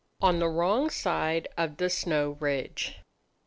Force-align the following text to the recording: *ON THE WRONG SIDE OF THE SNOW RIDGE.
*ON 0.19 0.39
THE 0.39 0.49
WRONG 0.49 0.89
SIDE 0.89 1.47
OF 1.59 1.77
THE 1.77 1.87
SNOW 1.87 2.37
RIDGE. 2.39 2.95